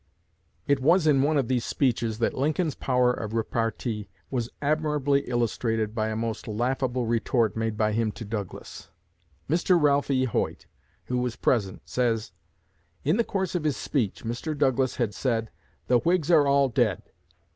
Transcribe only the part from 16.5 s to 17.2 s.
dead.'